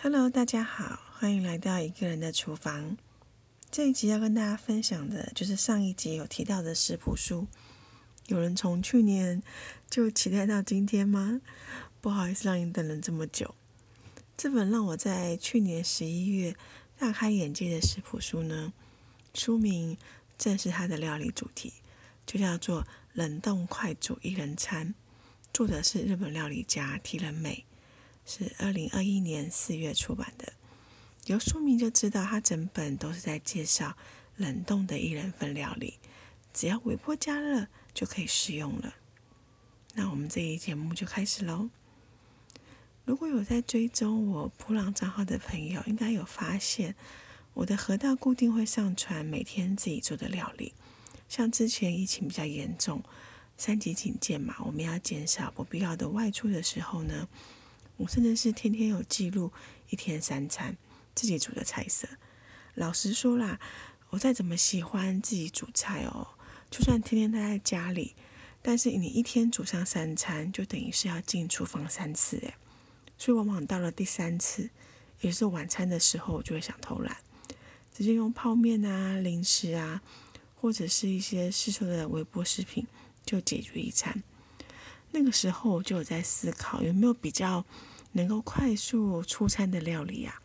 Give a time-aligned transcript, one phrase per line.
[0.00, 2.96] Hello，大家好，欢迎来到一个人的厨房。
[3.68, 7.48] 这一集要跟大家分享的，就是上一集有提到的食谱书。
[8.28, 9.42] 有人从去年
[9.90, 11.40] 就期待到今天吗？
[12.00, 13.56] 不好意思，让你等了这么久。
[14.36, 16.54] 这本让我在去年十一月
[16.96, 18.72] 大开眼界的食谱书呢，
[19.34, 19.98] 书名
[20.38, 21.72] 正是它的料理主题，
[22.24, 22.82] 就叫做
[23.14, 24.90] 《冷冻快煮一人餐》，
[25.52, 27.64] 作者是日本料理家提人美。
[28.30, 30.52] 是二零二一年四月出版的，
[31.24, 33.96] 由书名就知道，它整本都是在介绍
[34.36, 35.94] 冷冻的一人份料理，
[36.52, 38.94] 只要微波加热就可以食用了。
[39.94, 41.70] 那我们这一节目就开始喽。
[43.06, 46.94] 如果有在追踪我普朗账号的朋友，应该有发现
[47.54, 50.74] 我的河道固定会上传每天自己做的料理。
[51.30, 53.02] 像之前疫情比较严重，
[53.56, 57.26] 三级警戒嘛，我们要减少不必要的外出的时候呢。
[57.98, 59.52] 我甚至是天天有记录
[59.90, 60.76] 一天三餐
[61.14, 62.08] 自己煮的菜色。
[62.74, 63.60] 老实说啦，
[64.10, 66.28] 我再怎么喜欢自己煮菜哦，
[66.70, 68.14] 就算天天待在家里，
[68.62, 72.54] 但是你一天煮上三餐，就等于是要进厨房三次诶。
[73.18, 74.70] 所以往往到了第三次，
[75.20, 77.16] 也是晚餐的时候，我就会想偷懒，
[77.92, 80.00] 直接用泡面啊、零食啊，
[80.54, 82.86] 或者是一些市售的微波食品
[83.26, 84.22] 就解决一餐。
[85.10, 87.64] 那个时候我就有在思考，有没有比较
[88.12, 90.40] 能够快速出餐的料理啊，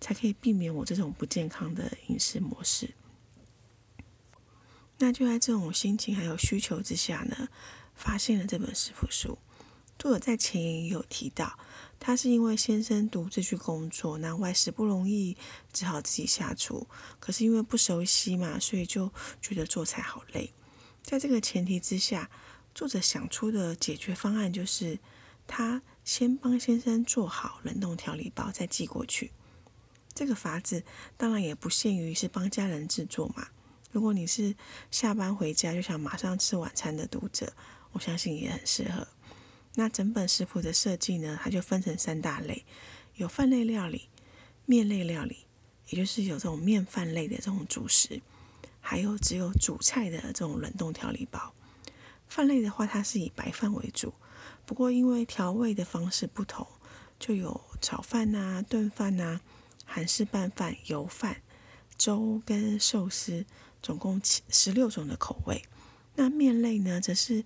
[0.00, 2.94] 才可以避免我这种不健康的饮食模式。
[4.98, 7.48] 那就在这种心情还有需求之下呢，
[7.94, 9.38] 发现了这本食谱书。
[9.98, 11.58] 作者在前言也有提到，
[11.98, 15.36] 他是因为先生独自去工作，那外食不容易，
[15.72, 16.86] 只好自己下厨。
[17.18, 19.12] 可是因为不熟悉嘛，所以就
[19.42, 20.52] 觉得做菜好累。
[21.02, 22.30] 在这个前提之下。
[22.76, 24.98] 作者想出的解决方案就是，
[25.46, 29.32] 他先帮先生做好冷冻调理包，再寄过去。
[30.12, 30.84] 这个法子
[31.16, 33.48] 当然也不限于是帮家人制作嘛。
[33.92, 34.54] 如果你是
[34.90, 37.54] 下班回家就想马上吃晚餐的读者，
[37.92, 39.08] 我相信也很适合。
[39.76, 42.66] 那整本食谱的设计呢，它就分成三大类：
[43.14, 44.10] 有饭类料理、
[44.66, 45.46] 面类料理，
[45.88, 48.20] 也就是有这种面饭类的这种主食，
[48.82, 51.54] 还有只有主菜的这种冷冻调理包。
[52.28, 54.12] 饭类的话，它是以白饭为主，
[54.64, 56.66] 不过因为调味的方式不同，
[57.18, 59.40] 就有炒饭呐、炖饭呐、
[59.84, 61.42] 韩式拌饭、油饭、
[61.96, 63.46] 粥跟寿司，
[63.82, 65.62] 总共七十六种的口味。
[66.16, 67.44] 那面类呢，则是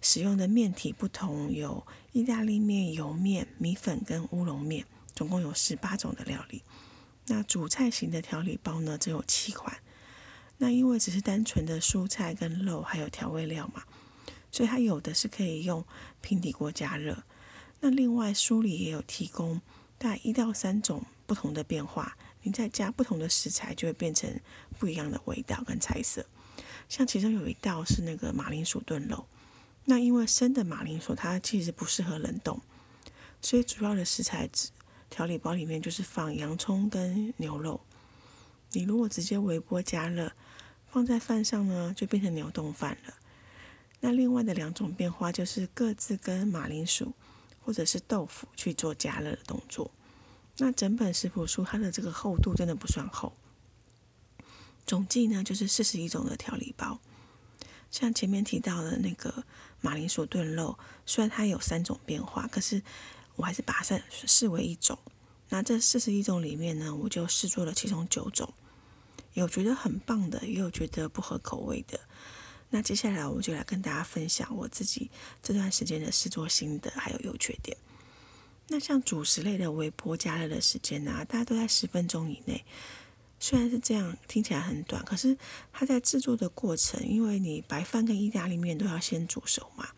[0.00, 4.84] 使用的面体不同，有意大利面、油面、米粉跟乌龙面，
[5.14, 6.62] 总共有十八种的料理。
[7.26, 9.78] 那主菜型的调理包呢，只有七款。
[10.58, 13.84] 那因为只是单纯的蔬菜跟肉，还有调味料嘛。
[14.50, 15.84] 所以它有的是可以用
[16.20, 17.22] 平底锅加热，
[17.80, 19.60] 那另外书里也有提供
[19.98, 24.40] 大概一到三种不同的变化，你再加不同的食材就会变成
[24.78, 26.24] 不一样的味道跟菜色。
[26.88, 29.26] 像其中有一道是那个马铃薯炖肉，
[29.84, 32.60] 那因为生的马铃薯它其实不适合冷冻，
[33.42, 34.48] 所以主要的食材
[35.10, 37.80] 调理包里面就是放洋葱跟牛肉。
[38.72, 40.32] 你如果直接微波加热
[40.90, 43.14] 放在饭上呢，就变成牛冻饭了。
[44.00, 47.12] 那另外的两种变化就是各自跟马铃薯
[47.60, 49.90] 或者是豆腐去做加热的动作。
[50.58, 53.32] 那整本食谱书它的这个厚度真的不算厚，
[54.86, 57.00] 总计呢就是四十一种的调理包。
[57.90, 59.44] 像前面提到的那个
[59.80, 62.82] 马铃薯炖肉，虽然它有三种变化，可是
[63.36, 64.98] 我还是把它视为一种。
[65.48, 68.52] 那这四十一种里面呢，我就试做了其中九种，
[69.32, 72.00] 有觉得很棒的，也有觉得不合口味的。
[72.70, 75.10] 那接下来我就来跟大家分享我自己
[75.42, 77.76] 这段时间的试作心得，还有优缺点。
[78.68, 82.64] 那像主食类的微波加热的时间呢，大家都在十分钟以内。
[83.40, 85.38] 虽然是这样，听起来很短，可是
[85.72, 89.88] 它在制作的过程，因为你白饭跟意大利面都要先煮熟嘛，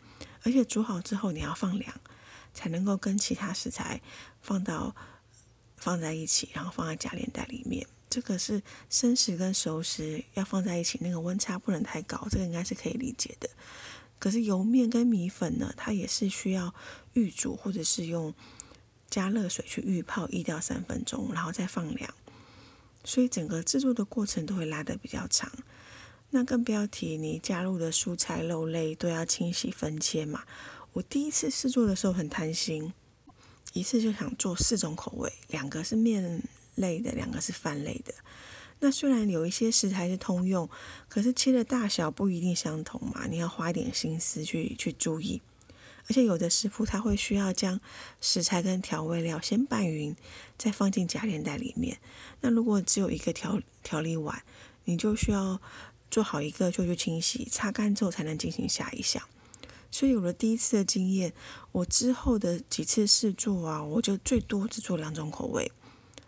[0.42, 1.92] 而且煮好之后你要放凉，
[2.54, 4.00] 才能够跟其他食材
[4.40, 4.94] 放到
[5.76, 7.86] 放在一起，然后放在夹链袋里面。
[8.10, 8.60] 这个是
[8.90, 13.48] 生食跟熟食要放在一起，那个温差不能太高，这个应该是可以理解的。
[14.18, 16.74] 可是油面跟米粉呢，它也是需要
[17.12, 18.34] 预煮或者是用
[19.08, 22.12] 加热水去预泡一到三分钟，然后再放凉，
[23.04, 25.50] 所以整个制作的过程都会拉得比较长。
[26.30, 30.42] 那更不要提你加入的蔬菜肉类都要清洗分切嘛。
[30.92, 32.92] 我第一次试做的时候很贪心，
[33.72, 36.42] 一次就想做四种口味，两个是面。
[36.74, 38.14] 类的两个是饭类的，
[38.80, 40.68] 那虽然有一些食材是通用，
[41.08, 45.42] 可是切的大小不一定相同嘛，你要花一点心思去去注意。
[46.08, 47.78] 而且有的师傅他会需要将
[48.20, 50.16] 食材跟调味料先拌匀，
[50.58, 51.98] 再放进夹链袋里面。
[52.40, 54.42] 那如果只有一个调调理碗，
[54.86, 55.60] 你就需要
[56.10, 59.22] 做好一个就去清洗，擦干之后才能进行下一项。
[59.92, 61.32] 所以有了第一次的经验，
[61.70, 65.70] 我之后的几次试做啊，我就最多只做两种口味，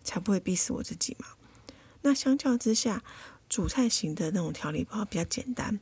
[0.04, 1.26] 才不会逼死我自己嘛。
[2.02, 3.04] 那相较之下，
[3.49, 5.78] 主菜型的那种调理包比较简单，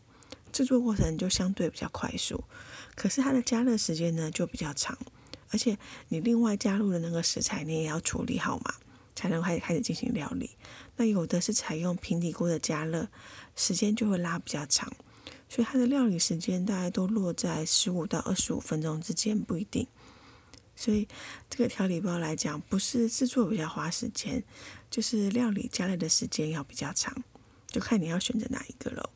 [0.52, 2.44] 制作过程就相对比较快速，
[2.94, 4.98] 可是它的加热时间呢就比较长，
[5.50, 5.78] 而且
[6.08, 8.74] 你另外加入的那个食材你也要处理好嘛，
[9.14, 10.50] 才能开始开始进行料理。
[10.96, 13.08] 那有的是采用平底锅的加热，
[13.56, 14.92] 时间就会拉比较长。
[15.48, 19.86] 所以它的料理时间大概都落在十五到二十五分钟之间，不一定。
[20.80, 21.06] 所以
[21.50, 24.42] 这个调理包来讲，不是制作比较花时间，
[24.90, 27.22] 就是料理加热的时间要比较长，
[27.66, 29.10] 就看你要选择哪一个了。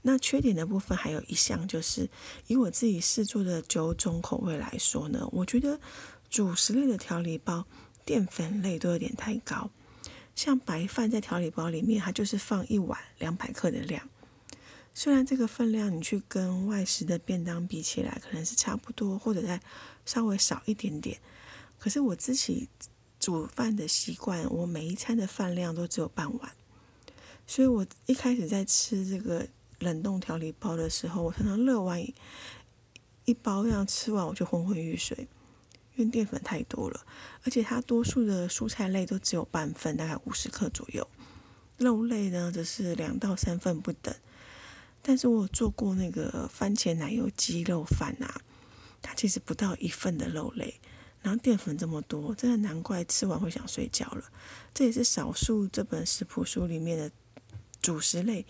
[0.00, 2.08] 那缺点的部分还有一项，就是
[2.46, 5.78] 以我自己试做的九种口味来说呢，我觉得
[6.30, 7.66] 主食类的调理包
[8.06, 9.70] 淀粉类都有点太高。
[10.34, 14.08] 像白饭在调理包里面，它就是放一碗两百克的量。
[15.00, 19.60] 虽然这个分量你去跟外食的便当比起来，可能是差不多，或者再
[20.04, 21.16] 稍微少一点点，
[21.78, 22.68] 可是我自己
[23.20, 26.50] 煮饭的习惯，我每一餐的饭量都只有半碗，
[27.46, 29.46] 所以我一开始在吃这个
[29.78, 32.04] 冷冻调理包的时候，我常常热完
[33.24, 35.28] 一包这样吃完，我就昏昏欲睡，
[35.94, 37.06] 因为淀粉太多了，
[37.44, 41.08] 而且它多数的蔬菜类都只有半份，大概五十克左右，
[41.76, 44.12] 肉类呢则是两到三份不等。
[45.08, 48.42] 但是我有做过那个番茄奶油鸡肉饭啊，
[49.00, 50.78] 它其实不到一份的肉类，
[51.22, 54.24] 然后淀粉这么多，真的难怪吃完会想睡觉了。
[54.74, 57.10] 这也是少数这本食谱书里面的
[57.80, 58.44] 主食类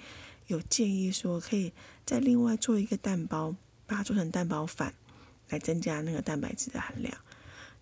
[0.49, 1.73] 有建议说，可以
[2.05, 3.55] 再另外做一个蛋包，
[3.87, 4.95] 把它做成蛋包饭，
[5.51, 7.17] 来增加那个蛋白质的含量。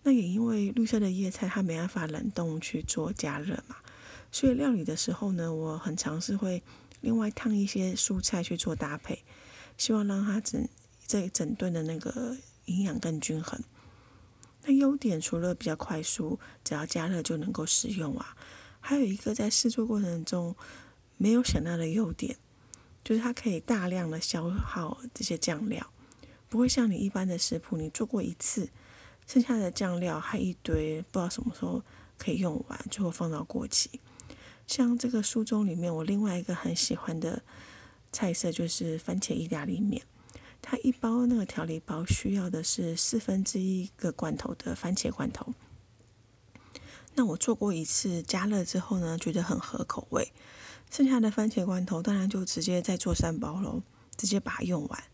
[0.02, 3.76] 那也因为绿色的叶菜它没办法冷冻去做加热嘛，
[4.30, 6.62] 所以料理的时候呢，我很尝试会。
[7.00, 9.22] 另外烫一些蔬菜去做搭配，
[9.76, 10.68] 希望让它整
[11.06, 13.62] 这整顿的那个营养更均衡。
[14.64, 18.36] 那优点除了比较快速，只要加热就能够食用啊，
[18.80, 20.56] 还有一个在试做过程中
[21.16, 22.36] 没有想到的优点，
[23.04, 25.88] 就是它可以大量的消耗这些酱料，
[26.48, 28.68] 不会像你一般的食谱，你做过一次，
[29.28, 31.80] 剩下的酱料还一堆，不知道什么时候
[32.18, 34.00] 可以用完，最后放到过期。
[34.66, 37.42] 像这个书中里面，我另外一个很喜欢的
[38.12, 40.02] 菜色就是番茄意大利面。
[40.60, 45.54] 它一包那个调理包需要的是四分之一个罐头的番茄罐头。
[47.14, 50.32] 那我做过一次加热之后呢，觉得很合口味。
[50.90, 53.82] 剩下的番茄罐头当然就直接再做三包喽，
[54.16, 55.04] 直接把它用完。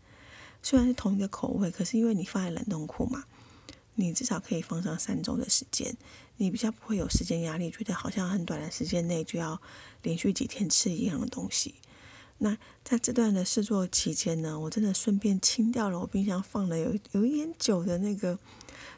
[0.61, 3.23] 虽然是同一个口味，可是因为你放在冷冻库嘛。
[3.95, 5.95] 你至少可以放上三周的时间，
[6.37, 9.61] 你比较不会有时间压力，觉得好像很短的时间内就要
[10.01, 11.75] 连续几天吃一样的东西。
[12.39, 18.39] 那在这段的试做期间呢，我真的顺便清掉了我冰箱放了有有一点久的那个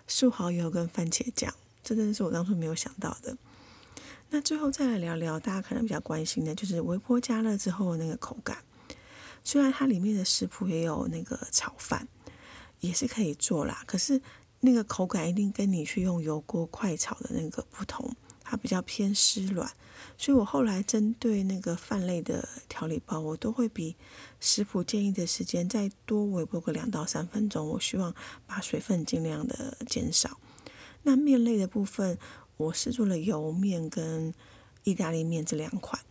[0.08, 1.54] 素蚝油跟番茄酱，
[1.84, 3.38] 这真的是我当初没有想到的。
[4.30, 8.60] 那最后再来聊聊大家可能比较关心的，就是微波加热之后那个口感。
[9.44, 12.08] 虽然它里面的食谱也有那个炒饭，
[12.80, 14.22] 也是可以做啦，可是。
[14.66, 19.72] 那个口感一定跟你去用油锅快炒的那个不同，它比较偏湿软，
[20.18, 23.96] 所以我后来针对那个饭类的调理包，我都会比
[24.40, 27.70] 食谱建议的时间再多微波个两到三分钟。
[27.70, 28.14] 我希望
[28.48, 30.38] 把水分尽量的减少。
[31.04, 32.18] 那面类的部分，
[32.58, 34.34] 我试做了油面跟
[34.84, 36.02] 意大利面这两款。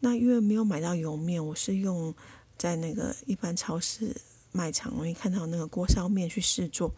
[0.00, 2.14] 那因为没有买到油面，我是用
[2.56, 4.16] 在那个一般超市
[4.52, 6.94] 卖场容易看到那个锅烧面去试做。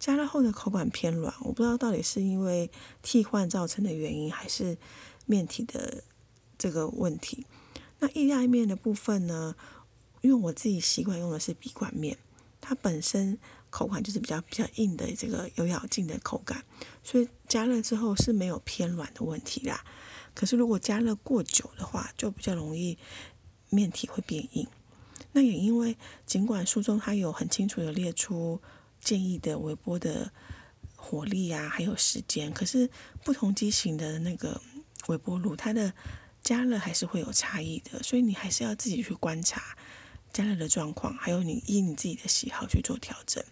[0.00, 2.70] 加热后的口感偏软，我不知道到底是因为
[3.02, 4.78] 替换造成的原因，还是
[5.26, 6.02] 面体的
[6.56, 7.44] 这个问题。
[7.98, 9.54] 那意大利面的部分呢？
[10.22, 12.16] 因为我自己习惯用的是笔管面，
[12.62, 13.38] 它本身
[13.68, 16.64] 口感就是比较比较硬的这个有咬劲的口感，
[17.04, 19.84] 所以加热之后是没有偏软的问题啦。
[20.34, 22.96] 可是如果加热过久的话，就比较容易
[23.68, 24.66] 面体会变硬。
[25.32, 28.58] 那也因为尽管书中它有很清楚的列出。
[29.00, 30.30] 建议的微波的
[30.94, 32.88] 火力啊，还有时间，可是
[33.24, 34.60] 不同机型的那个
[35.08, 35.92] 微波炉，它的
[36.42, 39.76] 加热还是会有差异的，所以你还是要自己去观察
[40.32, 43.42] 加热的状况，还有你依你自己的喜好去做调整。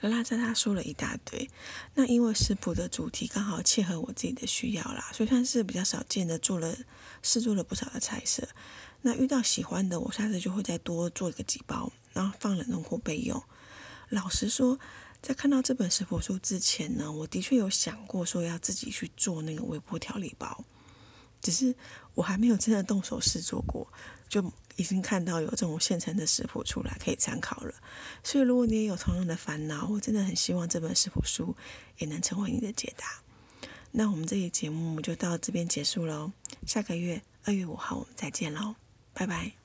[0.00, 1.48] 拉扎他说了一大堆，
[1.94, 6.76] 那因为食谱的主题刚好切合我自己的需要啦，所以算是比较少见的做了
[7.22, 8.48] 试做了不少的菜色。
[9.02, 11.92] 那遇到喜欢的，我下次就会再多做一个几包。
[12.12, 13.42] 然后放冷冻库备用。
[14.08, 14.78] 老实说，
[15.22, 20.64] 在看到这本食谱书之前呢，我的确有想过说要自己去做那个微波调理包，
[21.40, 21.74] 只是
[22.14, 23.90] 我还没有真的动手试做过，
[24.28, 24.44] 就
[24.76, 27.74] 已经看到有这种现成的食谱出来可以参考了。
[28.22, 31.56] 所以，如果你也有同样的烦恼，我真的很希望这本食谱书
[31.98, 33.06] 也能成为你的解答。
[33.92, 36.32] 那我们这期节目就到这边结束喽，
[36.66, 38.74] 下个月二月五号我们再见喽，
[39.12, 39.61] 拜拜。